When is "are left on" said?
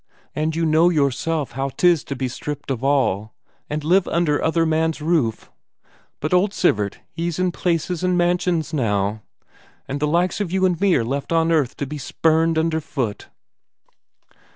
10.95-11.51